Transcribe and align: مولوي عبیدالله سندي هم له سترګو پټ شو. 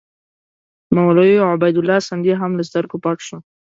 مولوي 0.95 1.35
عبیدالله 1.51 1.97
سندي 2.09 2.33
هم 2.41 2.51
له 2.57 2.63
سترګو 2.69 2.97
پټ 3.03 3.17
شو. 3.27 3.37